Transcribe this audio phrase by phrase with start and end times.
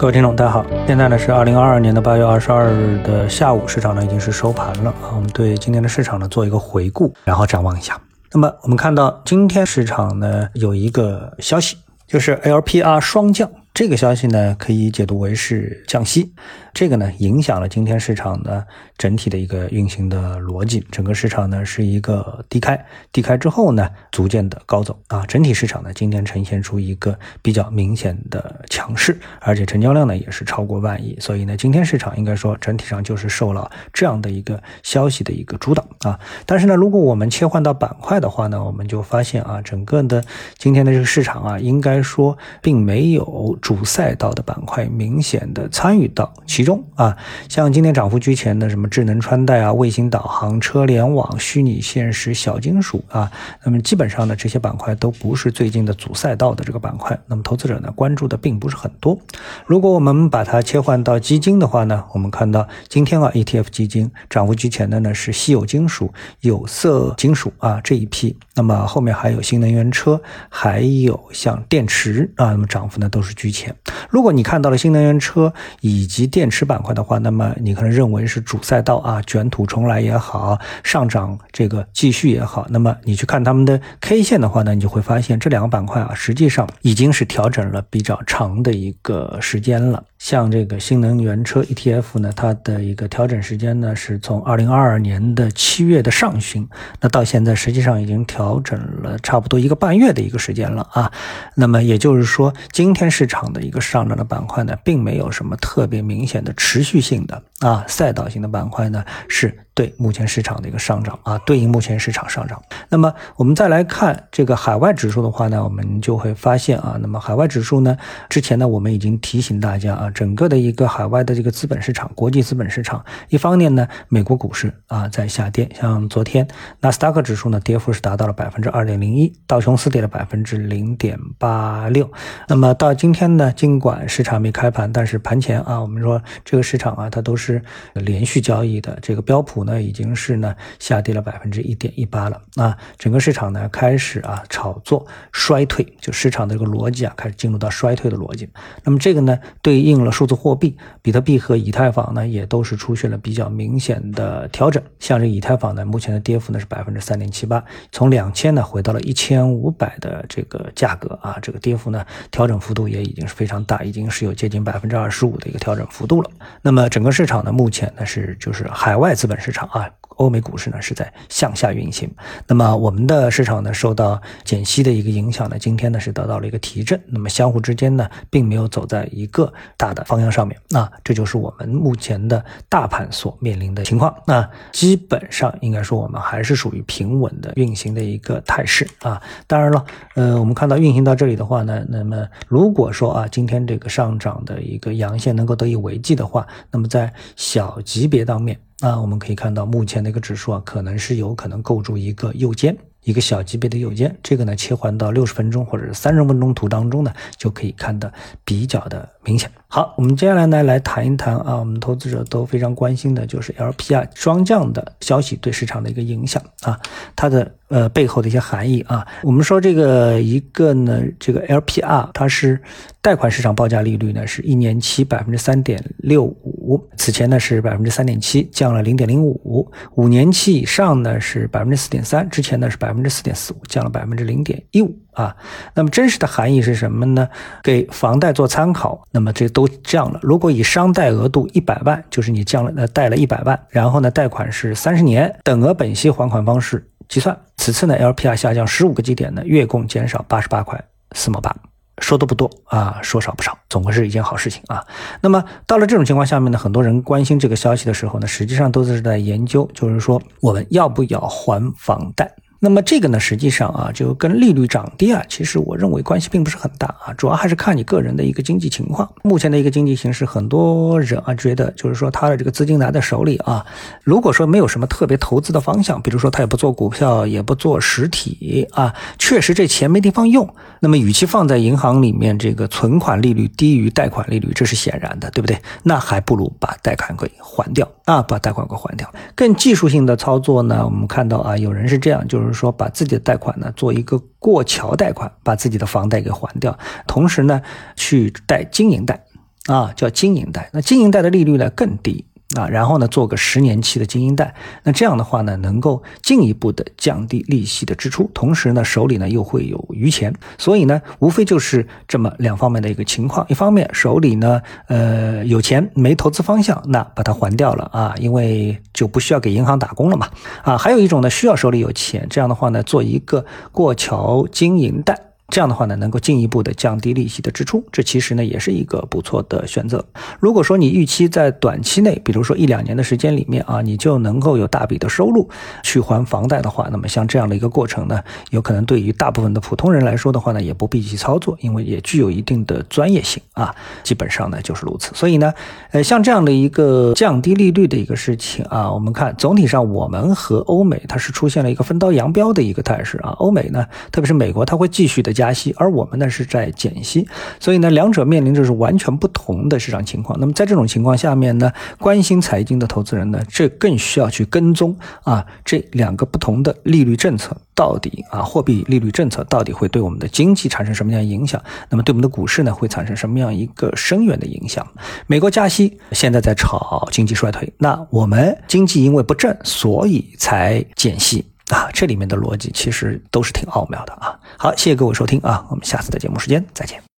[0.00, 5.12] 各位听众，大家好，现在呢是二零二二年的八月二十二日的下午，市场呢已经是收盘了啊。
[5.14, 8.00] 我们对今天的市场呢做一个回顾，然后展望一下。
[8.32, 11.76] 那么我们看到今天市场呢有一个消息，
[12.06, 13.50] 就是 LPR 双降。
[13.72, 16.34] 这个消息呢，可以解读为是降息，
[16.74, 18.66] 这个呢影响了今天市场的
[18.98, 20.84] 整体的一个运行的逻辑。
[20.90, 36.18] 整个市场呢是一个低开，低开之后呢逐渐的高走啊，整体市场呢今天呈现出一个比较明显的强势，而且成交量呢也是超过万亿，所以呢今天市场应该说整体上就是受了这样的一个消息的一个主导啊。
[36.44, 40.22] 但是呢，如果我们切换到板块的话呢，我们就发现啊，整个的
[40.58, 43.56] 今天的这个市场啊，应该说并没有。
[43.60, 47.16] 主赛道的板块明显的参与到其中啊，
[47.48, 53.30] 像今天涨幅居前的什么智能穿戴啊、卫星导航、车联网、虚拟现实、小金属啊，
[53.62, 59.18] 那么基本上呢，这些板块都不是最近的主赛道的这个板块，那么投资者呢关注的并不是很多。
[59.66, 73.49] 如果我们把它切换到基金的话呢，我们看到今天啊 ETF 基金涨幅居前的呢是稀有金属、有色金属啊这一批，那么后面还有新能源车，还有像电池啊，那么涨幅呢都是居。
[73.50, 73.74] 前，
[74.08, 90.02] 如果你看到了新能源车以及电池板块的话，那么你可能认为是主赛道啊，卷土重来也好，上涨这个继续也好，那么你去看他们的 K 线的话呢，你就会发现这两个板块啊，实际上已经是调整了比较长的一个时间了。
[90.18, 96.68] 像这个新能源车 ETF 呢，它的一个调整时间呢，是从二零二二年的七月的上旬，
[97.00, 101.10] 那到现在实际上已经调整了差不多一个半月的一个时间了啊。
[101.54, 109.56] 那么也就是说，今天市场的一个上涨的板块呢，并没有什么特别明显的持续性的啊赛道型的板块呢，是。
[109.72, 112.60] 对目前市场的一个上涨啊，对应目前市场上涨。
[112.90, 117.96] 那么我们再来看这个海外指数的话呢，我们就会发现啊，那么海外指数呢，
[118.28, 126.46] 之前呢我们已经提醒大家啊，整个的一个海外的这个资本市场，国际资本市场，一方面呢，美国股市啊在下跌，像昨天
[126.80, 132.10] 纳斯达克指数呢跌幅是达到了百分之二点零一，道琼斯跌了百分之零点八六。
[132.48, 137.62] 那么到今天呢，尽管市场没开盘，但是盘前啊，我们说这个市场啊，它都是是
[137.94, 139.80] 连续交易的，这个标普呢。
[139.80, 148.48] 已经是呢下跌了百分之一点一八了啊，整个市场呢开始啊炒作衰退，就市场的这个逻辑啊开始进入到衰退的逻辑。
[148.84, 154.82] 那么这个呢对应了数字货币，比特币和以太坊呢也都是出现了比较明显的调整。
[154.98, 166.30] 像这以太坊呢，目前的跌幅呢是百分之三点七八，从两千呢回到了一千五百的这个价格啊，这个跌幅呢调整幅度也已经是非常大，已经是有接近百分之二十五的一个调整幅度了。
[166.62, 169.68] 那么整个市场那目前呢是就是海外资本市场。
[169.68, 169.88] 啊，
[170.20, 172.08] 欧美股市呢是在向下运行，
[172.46, 188.86] 那么我们的市场呢受到减息的一个影响呢，今天呢是得到了一个提振，那么相互之间呢并没有走在一个大的方向上面，那这就是我们目前的大盘所面临的情况，那基本上应该说我们还是属于平稳的运行的一个态势。
[189.00, 189.82] 啊，当然了，
[190.16, 198.60] 呃，我们看到运行到这里的话呢，那么如果说啊今天这个上涨的一个阳线能够得以维系的话，那么在小级别当面。
[198.80, 204.14] 那我们可以看到，目前的一个指数啊，可能是有可能构筑一个右肩，一个小级别的右肩。
[204.22, 208.10] 这个呢，切换到六十分钟或者是三十分钟图当中呢，就可以看得
[208.44, 209.50] 比较的明显。
[209.68, 216.80] 好，我们接下来呢，来谈一谈啊，我们投资者都非常关心的，就是 LPR 双降的消息对市场的一个影响啊，
[217.14, 217.54] 它的。
[217.70, 222.60] 呃，背后的一些含义啊，我们说这个一个呢，这个 LPR 它是
[223.00, 226.59] 贷款市场报价利率呢，是一年期百分之三点六五，
[226.96, 235.34] 此前呢是百分之三点七，降了零点零五；五年期以上呢是百分之四点三，之前呢是百分之四点四五，降了百分之零点一五啊。
[235.74, 237.28] 那么真实的含义是什么呢？
[237.62, 240.20] 给房贷做参考，那么这都降了。
[240.22, 246.86] 如果以商贷额度一百万，就是你降了呃贷了一百万，然后呢贷款是三十年，等额本息还款方式。
[247.08, 250.80] 计算此次呢，LPR 下降十五个基点呢，月供减少八十八块
[251.12, 251.54] 四毛八，
[252.00, 254.84] 说多不多啊，说少不少，总归是一件好事情啊。
[255.20, 262.34] 那么到了这种情况下面呢，很多人关心这个消息的时候呢，实际上都是在研究，就是说我们要不要还房贷。
[262.62, 269.10] 那么这个呢，实际上啊，就跟利率涨跌啊，其实我认为关系并不是很大啊，主要还是看你个人的一个经济情况。
[269.22, 273.64] 目前的一个经济形势，很多人啊觉得，就是说他的这个资金拿在手里啊，
[274.04, 280.46] 如果说没有什么特别投资的方向，比如说他也不做股票，也不做实体啊，确实这钱没地方用。
[280.80, 285.56] 那么与其放在银行里面，这个存款利率低于贷款利率，这是显然的，对不对？
[285.82, 289.10] 那还不如把贷款给还掉啊，把贷款给还掉。
[289.34, 292.50] 更技术性的操作呢，我们看到啊，有人是这样，就是。
[292.50, 297.62] 说，把自己的贷款呢做一个过桥贷款，把自己的房贷给还掉，同时呢
[297.94, 299.24] 去贷经营贷。
[299.66, 300.68] 啊，叫经营贷。
[300.72, 302.26] 那经营贷的利率呢更低。
[302.58, 304.52] 啊，然后呢，做个十年期的经营贷，
[304.82, 313.46] 那这样的话呢，能够进一步的降低利息的支出，同时呢，手里呢又会有余钱，所以呢，无非就是这么两方面的一个情况。
[313.48, 320.28] 一方面手里呢，呃，有钱没投资方向，那把它还掉了啊，因为就不需要给银行打工了嘛。
[320.64, 325.29] 啊，还有一种呢，需要手里有钱，这样的话呢，做一个过桥经营贷。
[325.50, 330.04] 这样的话呢，能够进一步的降低利息的支出，这其实呢也是一个不错的选择。
[330.38, 335.50] 如果说你预期在短期内，比如说一两年的时间里面啊，你就能够有大笔的收入
[335.82, 343.74] 去还房贷的话，那么像这样的一个过程呢，有可能对于大部分的普通人来说的话呢，也不必去操作，因为也具有一定的专业性啊，
[344.04, 345.10] 基本上呢就是如此。
[345.16, 345.52] 所以呢，
[345.90, 355.32] 呃，像这样的一个降低利率的一个事情啊，我们看总体上我们和欧美它是出现了一个分道扬镳的一个态势啊，欧美呢，特别是美国，它会继续的。
[355.40, 357.26] 加息，而我们呢是在减息，
[357.58, 360.38] 所以呢，两者面临着是完全不同的市场情况。
[360.38, 364.94] 那么在这种情况下面呢，关心财经的投资人呢，这更需要去跟踪
[365.24, 371.62] 啊，这两个不同的利率政策到底啊，货币利率政策到底会对我们的经济产生什么样影响？
[371.88, 374.86] 那么对我们的股市呢，会产生什么样一个深远的影响？
[375.26, 381.49] 美国加息，现在在炒经济衰退，那我们经济因为不振，所以才减息。
[381.74, 384.38] 啊，这里面的逻辑其实都是挺奥妙的啊。
[384.58, 387.09] 好，谢谢各位收听啊，我们下次的节目时间再见。